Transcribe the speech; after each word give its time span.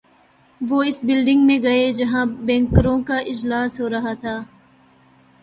وہ 0.61 0.83
اس 0.83 1.03
بلڈنگ 1.03 1.45
میں 1.45 1.57
گئے 1.63 1.91
جہاں 1.93 2.25
بینکروں 2.25 3.01
کا 3.03 3.17
اجلاس 3.17 3.79
ہو 3.79 3.89
رہا 3.89 4.13
تھا۔ 4.13 4.37